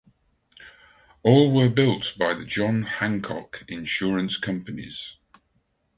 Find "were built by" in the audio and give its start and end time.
1.53-2.33